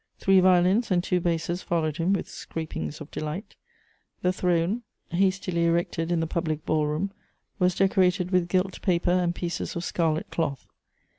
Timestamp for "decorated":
7.75-8.31